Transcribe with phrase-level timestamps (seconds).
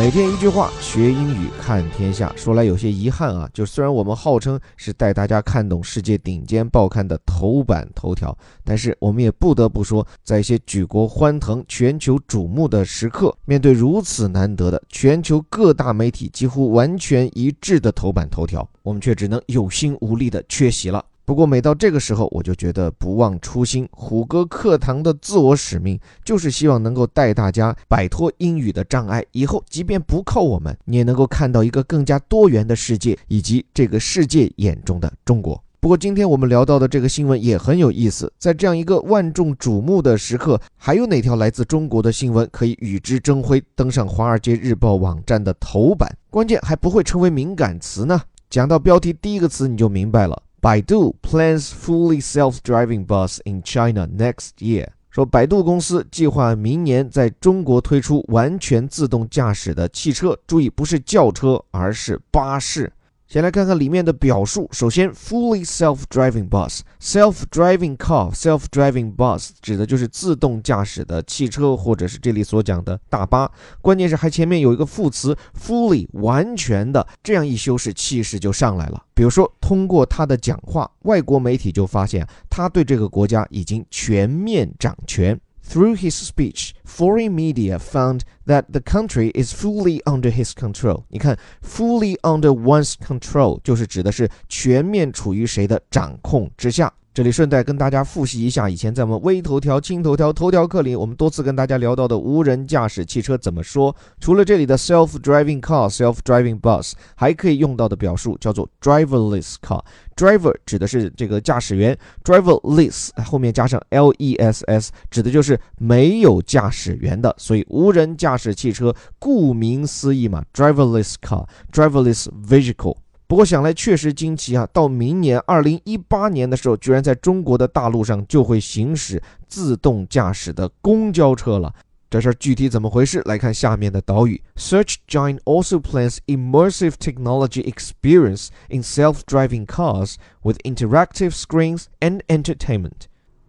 [0.00, 2.32] 每天一句话，学英语看天下。
[2.34, 8.34] 说来有些遗憾啊，就虽然我们号称是带大家看懂世界顶尖报刊的头版头条，
[8.64, 21.04] 但是我们也不得不说，在一些举国欢腾、全球瞩目的时刻，面对如此难得的全球各大媒体几乎完全一致的头版头条，我们却只能有心无力的缺席了。
[21.24, 23.88] 不过每到这个时候，我就觉得不忘初心。
[23.92, 35.62] 虎哥课堂的自我使命就是希望能够带大家摆脱英语的障碍，以后即便不靠我们，你也能够看到一个更加多元的世界，以及这个世界眼中的中国。
[35.78, 46.14] 不过今天我们聊到的这个新闻也很有意思，在这样一个万众瞩目的时刻，还有哪条来自中国的新闻可以与之争辉，登上《华尔街日报》网站的头版？
[46.28, 48.20] 关键还不会成为敏感词呢？
[48.50, 50.42] 讲到标题第一个词，你就明白了。
[50.60, 54.88] 百度 plans fully self-driving bus in China next year。
[55.10, 62.92] 说百度公司计划明年在中国推出完全自动驾驶的汽车，注意不是轿车，而是巴士。
[63.30, 64.68] 先来看看里面的表述。
[64.72, 73.48] 首先，fully self-driving bus，self-driving car，self-driving bus 指的就是自动驾驶的汽车，或者是这里所讲的大巴。
[73.80, 79.00] 关键是还前面有一个副词 fully，完全的，这样一修饰，气势就上来了。
[79.14, 85.40] 比如说，通过他的讲话，外国媒体就发现他对这个国家已经全面掌权。
[85.69, 91.05] Through his speech, foreign media found that the country is fully under his control.
[91.09, 96.93] 你看，fully under one's control 就是指的是全面处于谁的掌控之下。
[97.12, 103.94] 这里顺带跟大家复习一下，以前在我们微头条、轻头条、头条课里，我们多次跟大家聊到的无人驾驶汽车怎么说？
[104.20, 109.82] 除了这里的 self-driving car、self-driving bus，还可以用到的表述叫做 driverless car。
[110.14, 117.34] driver 指的是这个驾驶员，driverless 后面加上 l-e-s-s，指的就是没有驾驶员的。
[117.36, 122.98] 所以无人驾驶汽车，顾名思义嘛，driverless car，driverless vehicle。
[123.30, 124.68] 不过想来确实惊奇啊！
[124.72, 131.72] 到明年二零一八年的时候，居然在中国的大陆上就会行驶自动驾驶的公交车了。
[132.10, 133.22] 这事儿具体怎么回事？
[133.26, 143.02] 来看下面的导语：Search Giant also plans immersive technology experience in self-driving cars with interactive screens and entertainment。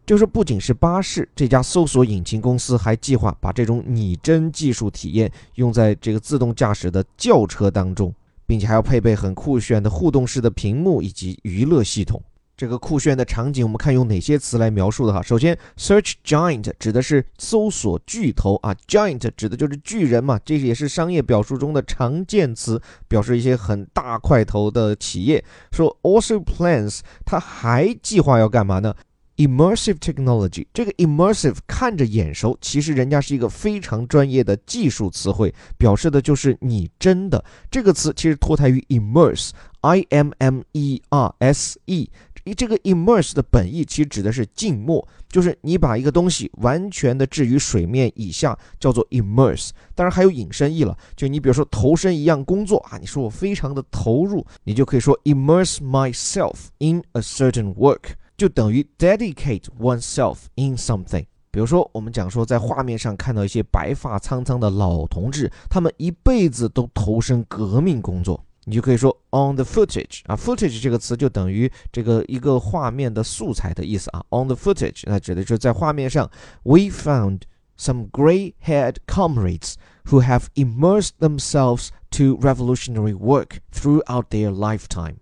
[0.06, 8.14] 就是不仅是巴士，这家搜索引擎公司还计划把这种拟真技术体验用在这个自动驾驶的轿车当中。
[8.52, 12.22] 并且还要配备很酷炫的互动式的屏幕以及娱乐系统。
[12.58, 15.22] 这个酷炫的场景，我们看用哪些词来描述的哈？
[15.22, 25.42] 首先，search giant 指的是搜索巨头啊，giant 指的就是巨人嘛，这也是商业表述中的常见词，表示一些很大块头的企业。
[25.72, 28.94] 说 also plans，他还计划要干嘛呢
[29.42, 42.08] ？Immersive technology，这个 immersive 看着眼熟，其实人家是一个非常专业的技术词汇，表示的就是你真的这个词其实脱胎于 immerse，i m m e r s e，
[42.56, 49.72] 这个 immerse 的本意其实指的是浸没，就是你把一个东西完全的置于水面以下，叫做 immerse。
[49.96, 58.14] 当然还有引申义了，就你比如说投身一样工作啊，你说我非常的投入，你就可以说 immerse myself in a certain work。
[58.41, 61.27] 就等于 dedicate oneself in something。
[61.51, 74.23] 比如说，我们讲说，在画面上看到一些白发苍苍的老同志，他们一辈子都投身革命工作，你就可以说 on the footage 啊，footage 这个词就等于这个一个画面的素材的意思啊。
[74.29, 76.31] on the footage 那指的就是在画面上，
[76.65, 77.41] we found
[77.79, 79.77] some gray-haired comrades
[80.11, 85.17] who have immersed themselves to revolutionary work throughout their lifetime。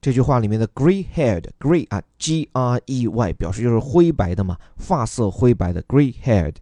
[0.00, 6.54] 这句话里面的 gray-haired，gray 啊，G-R-E-Y 表示就是灰白的嘛，发色灰白的 gray-haired。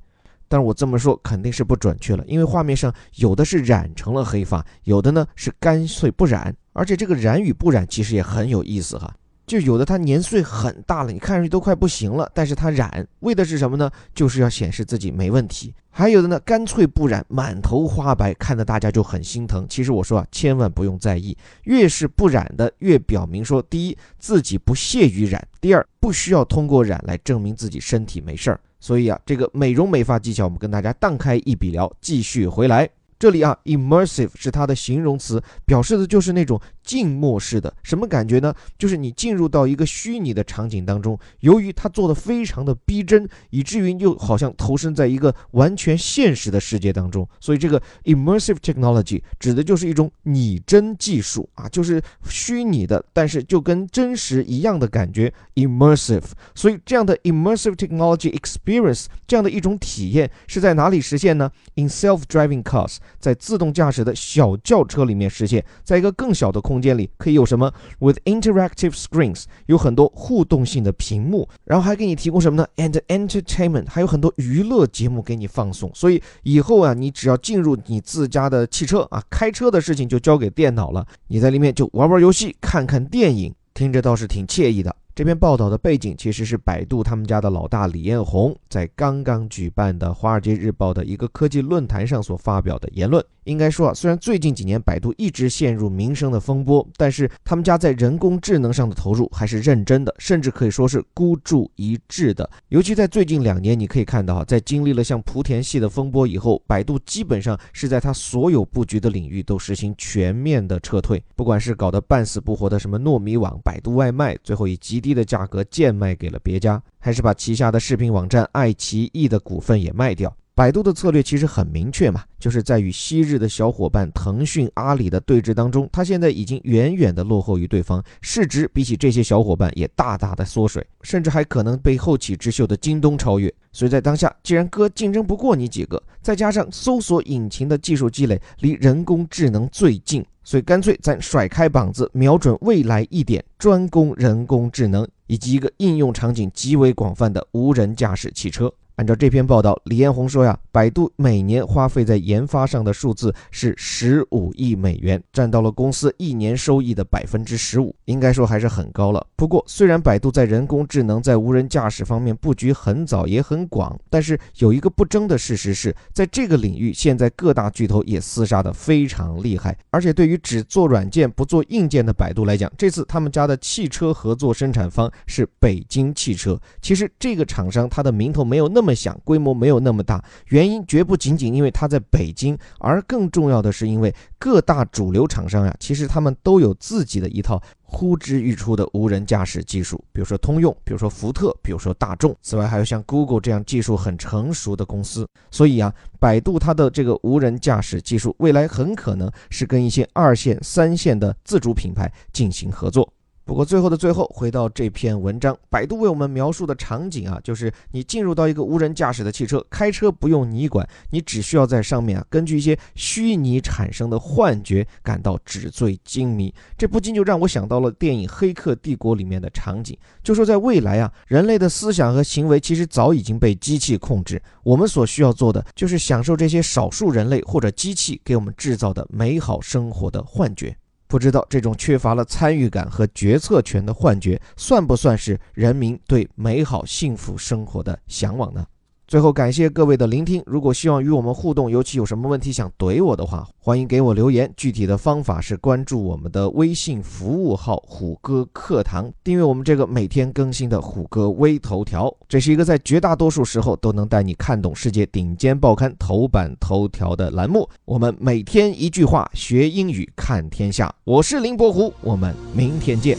[0.49, 9.13] 但是我这么说肯定是不准确了，因为画面上有的是染成了黑发，有的呢是干脆不染，而且这个染与不染其实也很有意思哈。
[9.47, 13.91] 就有的他年岁很大了，你看上去都快不行了，但是他染，为的是什么呢？
[14.15, 15.73] 就是要显示自己没问题。
[15.91, 19.65] 还有的呢，干脆不染，满头花白，看得大家就很心疼。
[19.69, 28.61] 其实我说啊，千万不用在意，越是不染的，越表明说，第一，自己不屑于染；第二，不需要通过染来证明自己身体没事儿。
[28.79, 32.89] 所以啊，这个美容美发技巧，我们跟大家荡开一笔聊，继续回来。
[33.19, 37.71] 这里啊，immersive 是它的形容词，表示的就是那种静默式的。
[37.83, 38.55] 什么感觉呢？
[38.79, 47.29] 就是你进入到一个虚拟的场景当中，由于它做的非常的逼真，以至于又好像投身在一个完全现实的世界当中。
[47.41, 55.33] 所以这个 immersive technology 指的就是一种拟真技术啊，就是虚拟的，但是就跟真实一样的感觉。
[55.57, 56.25] immersive，
[56.55, 62.99] 所以这样的 immersive technology experience 这样的一种体验是在哪里实现呢？In self-driving cars。
[63.19, 75.91] 在自动驾驶的小轿车里面实现，在一个更小的空空间里可以有什么？With interactive screens，有很多互动性的屏幕，然后还给你提供什么呢？And entertainment，还有很多娱乐节目给你放送。
[75.95, 84.95] 所以以后啊，你只要进入你自家的汽车啊，开车的事情就交给电脑了，你在里面就玩玩游戏，看看电影，听着倒是挺惬意的。
[85.17, 93.25] 这篇报道的背景其实是百度他们家的老大李彦宏在刚刚举办的《华尔街日报》的一个科技论坛上所发表的言论。
[93.45, 102.51] 应该说啊，虽然最近几年百度一直陷入民生的风波，但是他们家在人工智能上的投入还是认真的，甚至可以说是孤注一掷的。
[102.69, 120.37] 尤其在最近两年，你可以看到，在经历了像莆田系的风波以后，百度基本上是在它所有布局的领域都实行全面的撤退，不管是搞得半死不活的什么糯米网、百度外卖，最后以极低的价格贱卖给了别家，还是把旗下的视频网站爱奇艺的股份也卖掉。
[120.57, 133.53] 百度的策略其实很明确嘛，就是在与昔日的小伙伴腾讯、阿里的对峙当中，它现在已经远远的落后于对方，市值比起这些小伙伴也大大的缩水，甚至还可能被后起之秀的京东超越。
[133.71, 148.73] 所以在当下，既然哥竞争不过你几个，再加上搜索引擎的技术积累离人工智能最近，所以干脆咱甩开膀子，瞄准未来一点，专攻人工智能以及一个应用场景极为广泛的无人驾驶汽车。
[148.97, 159.27] 按照这篇报道，李彦宏说呀，百度每年花费在研发上的数字是十五亿美元，占到了公司一年收益的百分之十五，应该说还是很高了。
[159.37, 169.77] 不过，虽然百度在人工智能、在无人驾驶方面布局很早也很广，但是有一个不争的事实是，在这个领域，现在各大巨头也厮杀的非常厉害。
[169.91, 176.59] 而且，对于只做软件不做硬件的百度来讲，这次他们家的汽车合作生产方是北京汽车。
[176.81, 178.86] 其实，这个厂商它的名头没有那么。
[178.87, 192.33] 这么想规模没有那么大，原因绝不仅仅因为它在北京，而更重要的是因为各大主流厂商呀，其实他们都有自己的一套呼之欲出的无人驾驶技术，比如说通用，比如说福特，比如说大众。
[192.43, 195.27] 此外，还有像 Google 这样技术很成熟的公司。
[195.51, 203.13] 所以啊，百度它的这个无人驾驶技术，未来很可能是跟一些二线、三线的自主品牌进行合作。
[203.47, 216.53] 不过最后的最后，回到这篇文章，百度为我们描述的场景啊，就是你进入到一个无人驾驶的汽车，开车不用你管，你只需要在上面啊，根据一些虚拟产生的幻觉感到纸醉金迷。
[216.77, 230.77] 这不禁就让我想到了电影《黑客帝国》里面的场景，就说在未来啊，人类的思想和行为其实早已经被机器控制，我们所需要做的就是享受这些少数人类或者机器给我们制造的美好生活的幻觉。
[231.09, 238.67] 不知道这种缺乏了参与感和决策权的幻觉，算不算是人民对美好幸福生活的向往呢？
[239.09, 240.43] 最后感谢各位的聆听。
[240.45, 244.53] 如果希望与我们互动，尤其有什么问题想怼我的话，欢迎给我留言。
[244.57, 252.13] 具体的方法是关注我们的微信服务号“虎哥课堂”，订阅我们这个每天更新的虎哥微头条。
[252.29, 257.69] 这是一个在绝大多数时候都能带你看懂世界顶尖报刊头版头条的栏目。
[257.85, 260.93] 我们每天一句话，学英语看天下。
[261.05, 263.17] 我是林伯虎，我们明天见。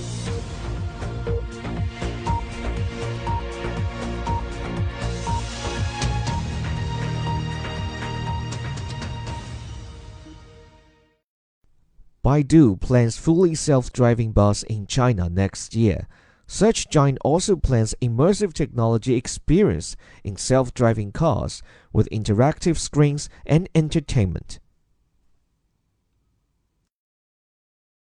[12.28, 16.10] Baidu plans fully self-driving bus in China next year.
[16.46, 24.60] Search Giant also plans immersive technology experience in self-driving cars with interactive screens and entertainment.